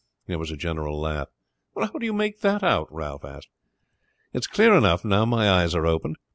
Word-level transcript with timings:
There 0.25 0.39
was 0.39 0.49
a 0.49 0.57
general 0.57 0.99
laugh. 0.99 1.27
"How 1.79 1.91
do 1.91 2.07
you 2.07 2.11
make 2.11 2.39
that 2.41 2.63
out?" 2.63 2.87
Ralph 2.91 3.23
asked. 3.23 3.49
"It's 4.33 4.47
clear 4.47 4.73
enough, 4.73 5.05
now 5.05 5.25
my 5.25 5.47
eyes 5.47 5.75
are 5.75 5.85
opened. 5.85 6.15